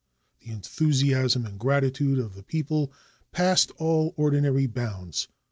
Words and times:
The 0.39 0.49
enthusiasm 0.49 1.45
and 1.45 1.59
gratitude 1.59 2.17
of 2.17 2.33
the 2.33 2.41
people 2.41 2.91
passed 3.31 3.69
all 3.77 4.15
ordinary 4.17 4.65
bounds. 4.65 5.27